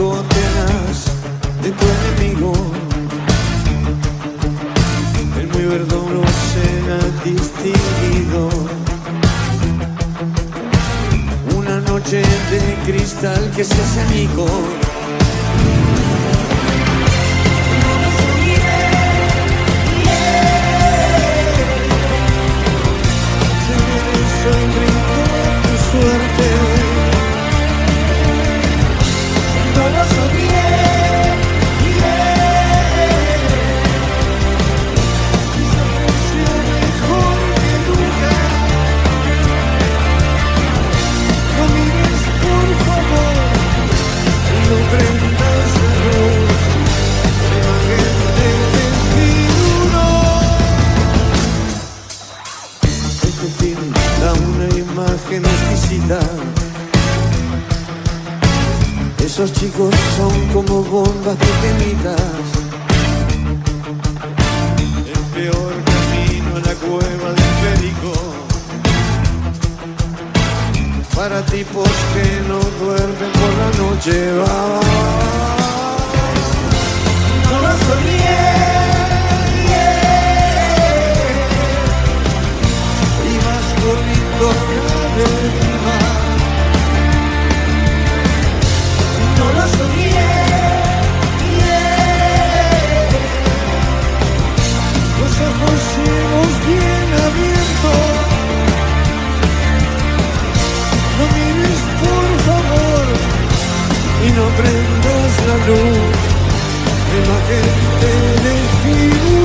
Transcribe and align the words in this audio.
De 0.00 1.70
tu 1.72 1.84
enemigo, 2.16 2.52
el 5.38 5.46
muy 5.48 5.64
verdoso 5.66 6.22
será 6.52 6.98
distinguido. 7.22 8.48
Una 11.54 11.80
noche 11.80 12.22
de 12.22 12.78
cristal 12.86 13.50
que 13.54 13.62
se 13.62 13.74
hace 13.74 14.00
amigo. 14.00 14.46
Esos 59.40 59.52
chicos 59.54 59.94
son 60.18 60.48
como 60.52 60.82
bombas 60.82 61.36
pequeñitas. 61.36 62.20
El 65.06 65.20
peor 65.32 65.72
camino 65.84 66.56
a 66.56 66.60
la 66.60 66.74
cueva 66.74 67.32
del 67.32 67.78
perico. 67.78 68.29
Para 71.20 71.44
tipos 71.44 71.86
que 72.14 72.48
no 72.48 72.58
duermen 72.82 73.32
por 73.32 73.52
la 73.58 73.70
noche. 73.76 74.32
va. 74.38 75.59
Imagen 107.30 107.62
de 108.42 108.54
figura. 108.82 109.39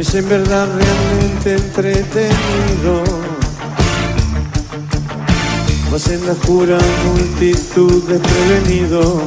Es 0.00 0.14
en 0.14 0.28
verdad 0.28 0.66
realmente 0.66 1.56
entretenido. 1.56 3.04
Mas 5.90 6.08
en 6.08 6.26
la 6.26 6.32
pura 6.34 6.78
multitud 7.04 8.02
desprevenido. 8.08 9.20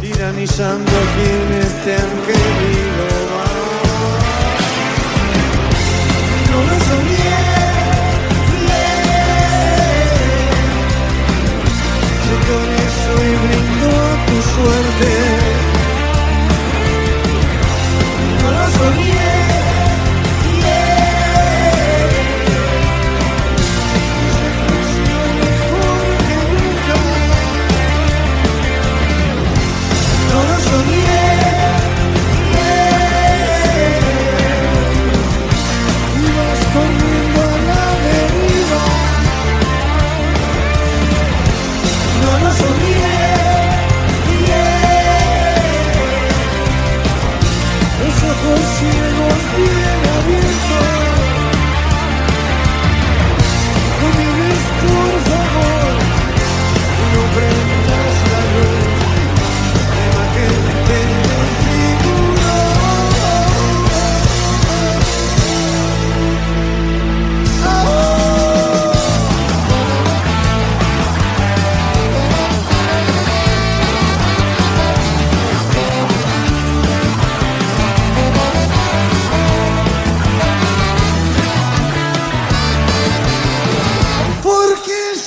Tiranizando 0.00 0.90
a 0.90 1.04
quienes 1.16 1.84
te 1.84 1.94
han 1.94 2.10
querido. 2.26 2.91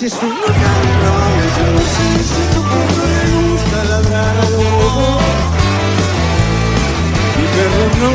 Es 0.06 0.14
un 0.22 0.30
sé 0.30 0.46
si 2.28 2.40
a 2.42 2.48
tu 2.54 2.62
perro 2.62 3.04
le 3.14 3.24
gusta 3.38 3.78
ladrar 3.90 4.36
a 4.38 4.50
lobo. 4.52 5.20
Mi 7.36 7.46
perro 7.56 7.86
no, 8.02 8.12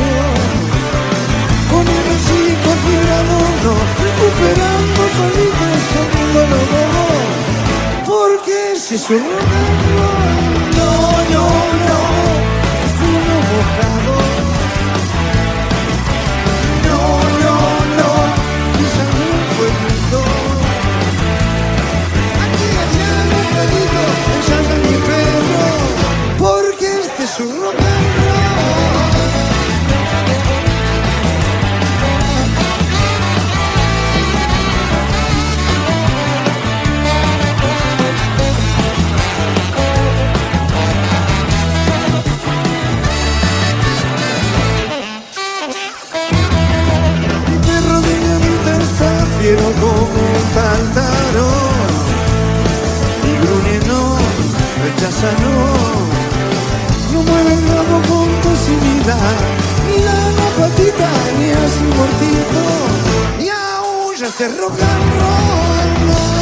no. 0.00 0.20
Con 1.70 1.84
el 1.96 2.06
hocico 2.12 2.68
afilado 2.76 3.36
no, 3.64 3.74
recuperando 4.04 5.02
palitos, 5.16 5.82
comiendo 5.92 6.58
lobo. 6.72 7.04
Porque 8.06 8.58
si 8.76 8.94
es 8.94 9.06
un 9.10 9.16
roll, 9.16 10.16
no, 10.78 10.90
no, 11.32 11.44
no, 11.88 12.00
docilidad 59.06 59.34
Ni 59.86 60.02
da 60.02 60.30
la 60.32 60.48
patita, 60.58 61.08
ni 61.38 61.50
un 61.80 61.96
mortito 61.96 62.64
Y 63.38 63.48
aúlla 63.48 64.26
este 64.26 64.48
rock 64.48 64.80
and 64.80 65.20
roll 65.20 66.35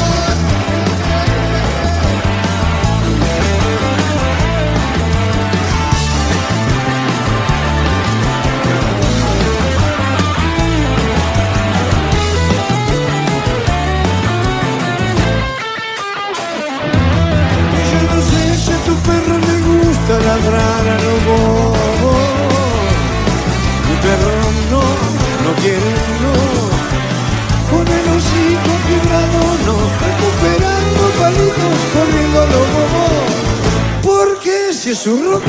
no. 26.23 26.35
Con 27.71 27.87
el 27.87 28.07
hocico 28.15 28.73
fibrado 28.87 29.41
no, 29.67 29.77
recuperando 30.07 31.03
palitos, 31.19 31.77
corriendo 31.95 32.39
a 32.43 32.47
lo 32.47 32.63
bobo. 32.75 33.05
Porque 34.03 34.73
si 34.73 34.91
es 34.91 35.07
un 35.07 35.25
rock 35.25 35.45